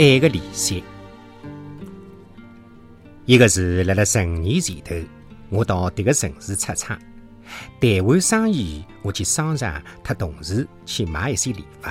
[0.00, 0.82] 爱的利息。
[3.26, 4.94] 一个是辣辣十五年前头，
[5.50, 6.98] 我到迭个城市出差，
[7.78, 11.86] 谈完生意，我去商场特同事去买一些礼物。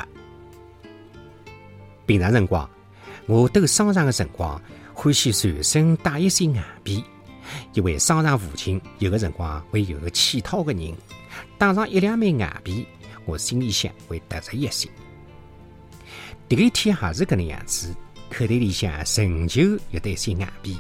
[2.08, 2.68] 平常辰光，
[3.28, 4.60] 我兜商场的辰光，
[4.92, 7.04] 欢喜随身带一些硬币，
[7.74, 10.96] 因为商场附近有个辰光会有个乞讨的人，
[11.60, 12.88] 带上一两枚硬币，
[13.26, 14.90] 我心里想会踏实一些。
[16.48, 17.94] 第一天还是搿能样子，
[18.30, 19.62] 口袋里向仍旧
[19.92, 20.78] 有得一些硬币，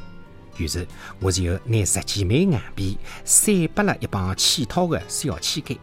[0.57, 0.87] 于是
[1.19, 5.77] 我就拿十几枚硬币塞拨了一帮乞讨的小乞丐。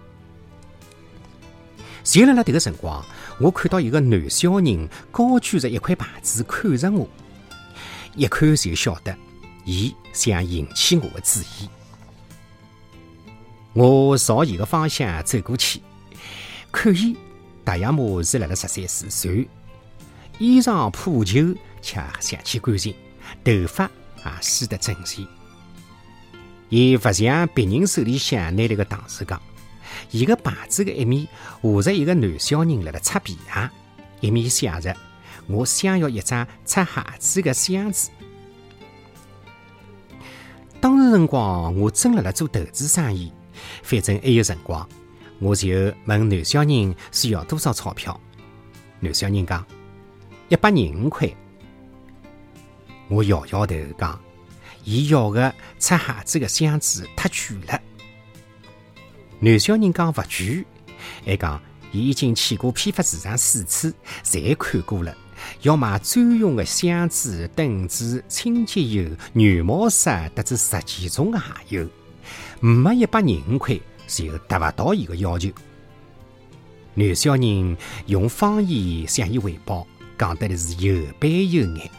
[2.05, 3.05] 就辣辣迭个辰光，
[3.41, 7.09] 我看到一个男小人高举着一块牌子看着我，
[8.15, 9.17] 一看就晓得，
[9.65, 11.69] 伊想引起我的注意。
[13.73, 15.83] 我朝伊个方向走过去，
[16.71, 17.17] 看伊
[17.65, 19.49] 大约么是辣辣十三四岁，
[20.39, 22.95] 衣裳破旧且相气干净，
[23.45, 23.85] 头发
[24.19, 25.27] 也梳得整齐。
[26.69, 29.41] 伊勿像别人手里向拿了个搪瓷缸。
[30.11, 31.27] 伊个牌子的一面
[31.63, 33.71] 画着一个男小人辣辣擦皮鞋，
[34.21, 34.95] 一面写着
[35.49, 38.11] “我想要一张擦鞋子的箱子”。
[40.81, 43.33] 当时辰光，我正辣辣做投资生意，
[43.83, 44.87] 反正还有辰光，
[45.39, 45.69] 我就
[46.05, 48.21] 问男小人需要多少钞票。
[49.01, 49.65] 男小人讲
[50.49, 51.29] 一百零五块。
[53.09, 54.21] 我摇摇头讲，
[54.85, 57.81] 伊要的擦鞋子的箱子太贵了。
[59.41, 60.65] 男小人讲勿贵，
[61.25, 65.17] 还讲伊已经去过批发市场四次，侪看过了。
[65.63, 71.89] 要买专用的箱子、凳子、清洁油、软毛刷，得知十几种的鞋油，
[72.61, 75.51] 没一百零五块就达勿到伊个要求。
[76.95, 77.77] 男小人
[78.07, 79.87] 用方言向伊汇报，
[80.19, 81.91] 讲得是有板有眼。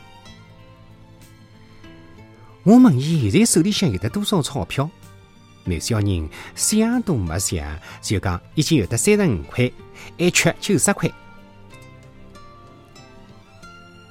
[2.63, 4.89] 我问伊现在手里向有得多少钞票？
[5.63, 9.71] 男小人想都没想，就讲已经有得三十五块，
[10.17, 11.11] 还缺九十块。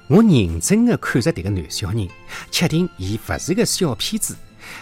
[0.08, 2.08] 我认真的看着这个男小人，
[2.50, 4.36] 确定伊不是个小骗子，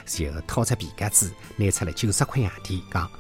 [0.05, 3.11] 就掏出皮夹子，拿出了九十块洋钿，讲：“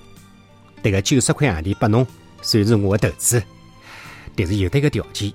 [0.82, 2.06] 这个九十块洋钿拨侬，
[2.42, 3.42] 算是我的投资，
[4.36, 5.32] 但是有得个条件，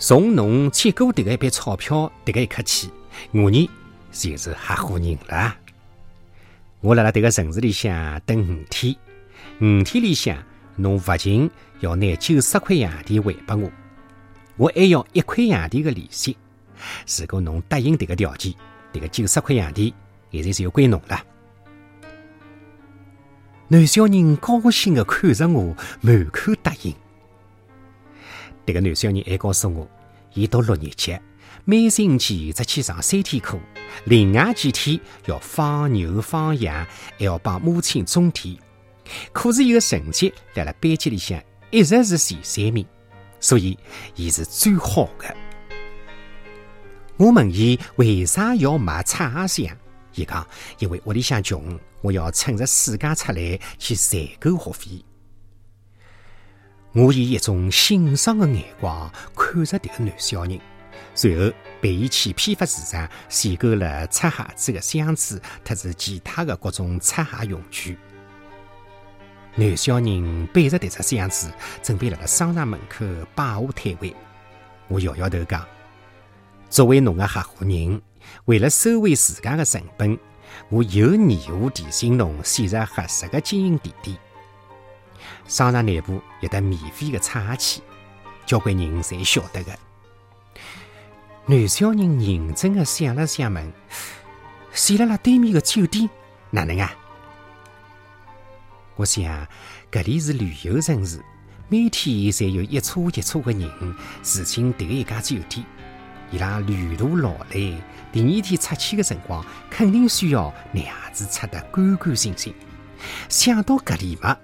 [0.00, 2.90] 从侬接过这个一笔钞票这个一刻起，
[3.32, 3.70] 我呢
[4.10, 5.54] 就是合伙人了。”
[6.80, 8.96] 我辣辣迭个城市里向等五天，
[9.60, 10.42] 五天里向
[10.76, 11.50] 侬勿仅
[11.80, 13.70] 要拿九十块洋钿还拨我，
[14.56, 16.34] 我还要一块洋钿的利息。
[17.18, 18.54] 如果侬答应迭个条件，
[18.94, 19.92] 迭个九十块洋钿
[20.32, 21.22] 现在就归侬了。
[23.68, 26.94] 男小人高兴的看着我，满口答应。
[28.66, 29.88] 迭个男小人还告诉我，
[30.34, 31.18] 伊读六年级。
[31.64, 33.58] 每星期只去上三天课，
[34.04, 36.86] 另外几天要放牛放羊，
[37.18, 38.56] 还要帮母亲种田。
[39.32, 42.86] 可是伊个成绩辣辣班级里向一直是前三名，
[43.40, 43.78] 所以
[44.14, 45.36] 伊是最好的。
[47.18, 49.76] 我问伊为啥要买擦鞋箱？
[50.14, 50.46] 伊讲
[50.78, 55.04] 因为屋里向穷，我要趁着暑假出来去赚够学费。
[56.92, 60.58] 我以一种欣赏的眼光看着迭个男小人。
[61.14, 67.98] 随后陪伊去批发市场选购了擦鞋子的箱子，特是其他的各种擦鞋用具。
[69.54, 71.50] 男小人背着这只箱子，
[71.82, 74.14] 准备辣辣商场门口摆下摊位。
[74.88, 75.66] 我摇摇头讲
[76.68, 78.00] ：“作为侬的合伙人，
[78.46, 80.18] 为了收回自家的成本，
[80.68, 84.16] 我有义务提醒侬选择合适的经营地点。
[85.46, 87.82] 商场内部有的免费的擦鞋器，
[88.46, 89.78] 交关人侪晓得的。”
[91.46, 93.72] 男小人认真的想了想，问
[94.72, 96.08] ：“选辣辣对面的酒店
[96.50, 96.94] 哪能啊？”
[98.96, 99.46] 我想，
[99.90, 101.20] 搿里是旅游城市，
[101.68, 105.64] 每天侪有一车一车的人住进迭一家酒店。
[106.30, 107.74] 伊拉旅途劳累，
[108.12, 112.54] 第二天出去的辰光，肯定需要拿鞋子擦得干干净净。
[113.28, 114.36] 想到搿里嘛，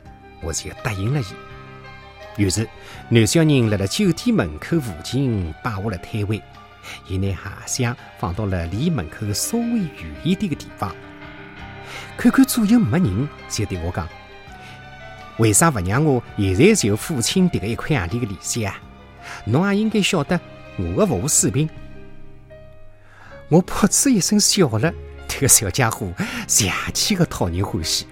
[0.43, 2.43] 我就答应了伊。
[2.43, 2.69] 于是，
[3.09, 6.43] 男小人辣辣酒店门口附近摆下了摊位。
[7.09, 7.27] 伊拿
[7.67, 10.95] 鞋箱放到了离门口稍微远一点的地方，
[12.17, 14.09] 看看左右没人，就对我讲
[15.39, 18.79] ：“为啥不让我现在就付清迭个一块洋钿的利息啊？
[19.47, 20.39] 侬也应该晓得
[20.79, 21.69] 我的服务水平。”
[23.49, 24.93] 我噗嗤一声笑了，
[25.27, 26.13] 这个小家伙
[26.47, 28.07] 邪气的讨人欢喜。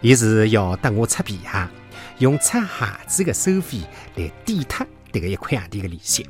[0.00, 1.68] 伊是要等我擦皮鞋，
[2.18, 3.80] 用擦鞋子的收费
[4.16, 6.28] 来抵脱迭个一块洋钿的利息。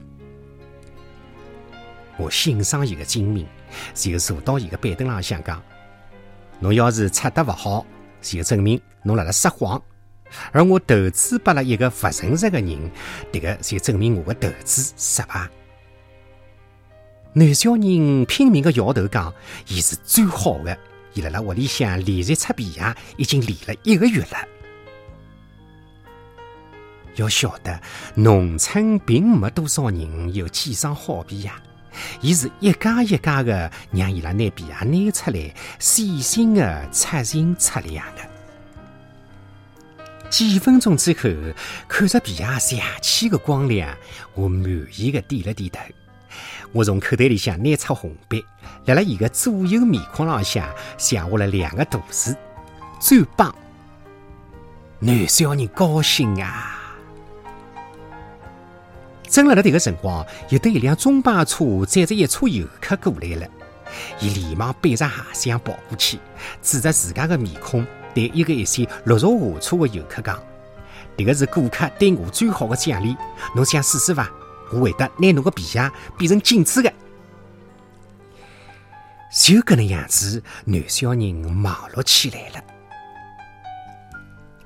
[2.17, 3.47] 我欣赏伊个精明，
[3.93, 5.63] 就坐到伊个板凳浪向讲
[6.61, 7.87] ：“侬要是出得勿好，
[8.23, 9.79] 就证明侬辣辣撒谎；
[10.53, 12.91] 而我投资拨了一个勿诚实个人，
[13.33, 15.49] 迭个就证明我个投资失败。”
[17.35, 19.35] 男小人拼命个摇头讲
[19.69, 20.79] ：“伊是最好的，
[21.17, 24.37] 伊辣辣屋里向连续擦皮鞋，已经练了一个月了。”
[27.17, 27.81] 要晓得，
[28.15, 31.51] 农村并没多少人有几双好皮鞋，
[32.21, 38.23] 伊是一家一家的让伊拉拿皮鞋拿出来，细心的擦净擦亮的。
[40.29, 41.31] 几分钟之后，
[41.89, 42.45] 看着皮鞋
[42.77, 43.97] 亮起的光亮，
[44.35, 45.81] 我满意的点了点头。
[46.73, 48.45] 我从口袋里向拿出红笔，
[48.87, 50.69] 辣辣伊个左右面孔浪向
[50.99, 52.37] 写下了两个大字：
[53.01, 53.55] 最棒。
[54.99, 56.73] 男小人高兴啊！
[59.29, 63.47] 正辣辣迭个辰光，有得一辆中巴车载着一车游客过来了。
[64.21, 66.19] 伊连忙背着鞋箱跑过去，
[66.63, 70.43] 指着自家的面孔，对一个一些落入下车的游客讲
[71.17, 73.17] ：“迭个是顾客对我最好的奖励，
[73.55, 74.31] 侬想试试伐？
[74.73, 76.93] 我会得拿侬个皮鞋变成镜子的。”
[79.33, 82.65] 就搿能样子，男小人忙碌起来了。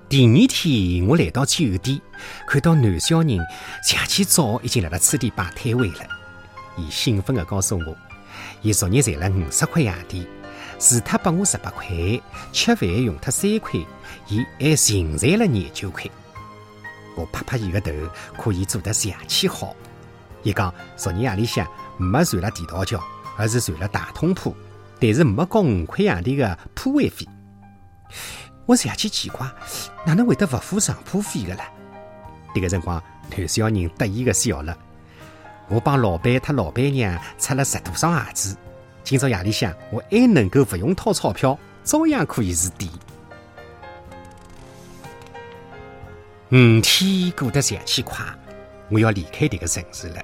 [0.09, 2.01] 第二天，我来到酒店，
[2.47, 3.39] 看到男小人
[3.83, 6.07] 像起早已经辣辣此地摆摊位了。
[6.77, 7.97] 伊兴奋地告诉我，
[8.63, 10.27] 伊昨日赚了五十块洋钿，
[10.79, 11.87] 除脱拨我十八块，
[12.53, 13.81] 吃饭用脱三块，
[14.29, 16.05] 伊还净赚了廿九块。
[17.17, 17.91] 我拍拍伊个头，
[18.37, 19.75] 可以做得像起好。
[20.43, 21.67] 伊讲昨日夜里向
[21.97, 23.03] 没传了地道桥，
[23.37, 24.55] 而是传了大通铺，
[24.99, 27.27] 但是没交五块洋钿的铺位费。
[28.67, 29.47] 我想起奇怪，
[30.07, 31.65] 哪能会得不付上铺费的啦？
[32.55, 34.77] 这个辰光，男小人得意的笑了。
[35.69, 38.57] 我帮老板他老板娘出了十多双鞋子，
[39.05, 42.91] 今朝夜里向我还能够不用掏钞票，照样可以是店。
[46.51, 48.25] 五天过得像起快，
[48.91, 50.23] 我要离开这个城市了。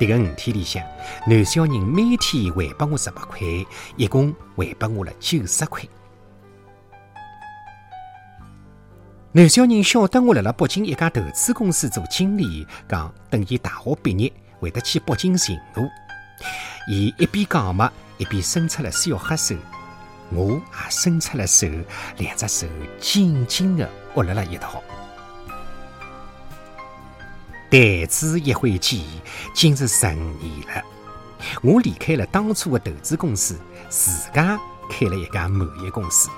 [0.00, 0.82] 这个五天里向，
[1.26, 3.40] 男小人每天还拨我十八块，
[3.96, 5.82] 一共还拨我了九十块。
[9.30, 15.88] 男小人晓得我辣辣北京一家投资公司做经理，讲等伊大学毕业会得去北京寻我。
[16.88, 19.54] 伊一边讲嘛，一边伸出了小黑手，
[20.30, 21.68] 我也伸出了手，
[22.18, 22.66] 两只手
[22.98, 24.82] 紧紧的握辣了一道。
[27.72, 29.00] 弹指一挥间，
[29.54, 30.84] 竟是十五年了。
[31.62, 33.58] 我离开了当初的投资公司，
[33.88, 34.60] 自家
[34.90, 36.28] 开了一家贸易公司。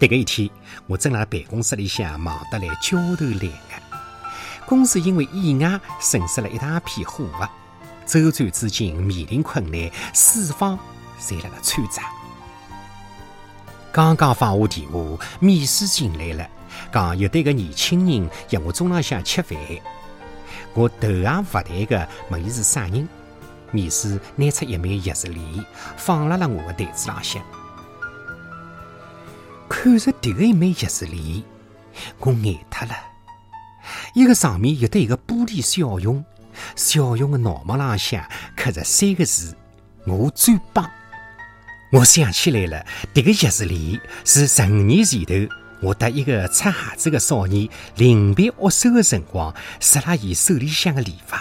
[0.00, 0.48] 迭个一天，
[0.86, 4.64] 我正辣办公室里向忙得来焦头烂额。
[4.64, 7.46] 公司因为意外损失了一大批货物，
[8.06, 10.78] 周转资金面临困难，四方
[11.20, 12.02] 侪辣辣参战。
[13.92, 16.48] 刚刚放下电话，秘书进来了，
[16.92, 19.56] 讲有对个年轻人约我中浪向吃饭。
[20.74, 23.08] 我头也勿抬个问伊是啥人。
[23.70, 25.64] 面试拿出一枚钥匙链，
[25.96, 27.42] 放辣了我的台子浪向。
[29.68, 31.42] 看着迭个一枚钥匙链，
[32.20, 32.94] 我呆脱了。
[34.14, 36.24] 伊个上面有对一个玻璃小熊，
[36.76, 38.24] 小熊的脑门浪向
[38.56, 39.56] 刻着三个字
[40.06, 40.88] ：“我最棒。”
[41.90, 51.34] 我想起来了，迭个钥匙链是十五年前头，我得一个擦鞋子的少年临别握手的辰光，塞了伊手里向的礼物。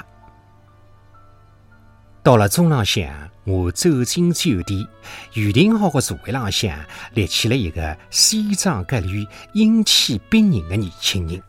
[2.22, 4.88] 到了中浪向，我走进酒店，
[5.34, 6.78] 预定好的座位浪向
[7.14, 11.42] 立起了一个西装革履、英气逼人的年轻人。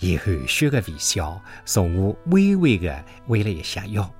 [0.00, 4.12] 伊含蓄的微笑，从我微微的弯了一下腰。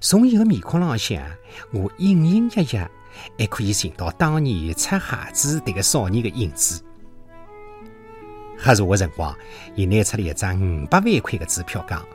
[0.00, 1.24] 从伊个面孔浪向，
[1.72, 2.90] 我隐隐约约
[3.38, 6.82] 还可以寻到当年擦鞋子迭个少年的影子。
[8.58, 9.34] 喝茶的辰光，
[9.74, 12.06] 伊拿出了一张五百万块的支票，讲。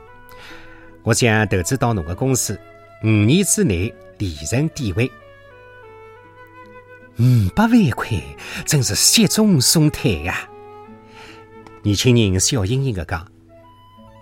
[1.02, 2.58] 我想投资到侬个公司，
[3.02, 5.10] 五年之内利润低位
[7.18, 8.20] 五百万块，
[8.64, 10.48] 真是雪中送炭呀！
[11.82, 13.26] 年轻人笑盈盈的讲：“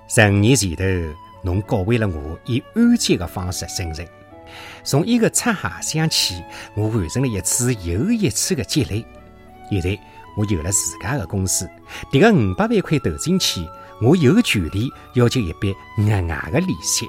[0.08, 0.84] 十五年前头，
[1.42, 4.06] 侬教会了我以安全的方式生存。
[4.82, 6.42] 从一个擦鞋箱起，
[6.74, 9.04] 我完成了一次又一次的积累。
[9.70, 9.98] 现在
[10.36, 11.68] 我有了自家的公司，
[12.12, 13.66] 这个五百万块投进去。”
[14.02, 17.06] 我有权利要求一笔额外的利息。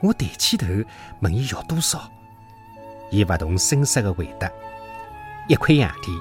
[0.00, 0.66] 我抬起头
[1.20, 2.10] 问伊要多少，
[3.10, 4.50] 伊不动声色的回答：
[5.48, 6.18] 一块洋钿。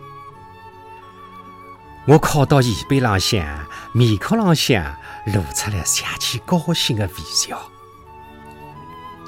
[2.06, 4.94] 我靠到椅背浪向，面孔浪向
[5.26, 7.72] 露出了邪气高兴的微笑。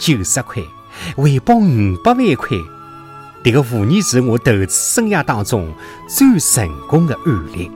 [0.01, 0.63] 九十块，
[1.15, 2.57] 回报五百万块，
[3.43, 5.71] 这个无疑是我投资生涯当中
[6.09, 7.69] 最成功的案例。